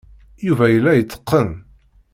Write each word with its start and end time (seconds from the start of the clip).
Yuba 0.47 0.65
yella 0.69 0.91
yetteqqen. 0.95 1.49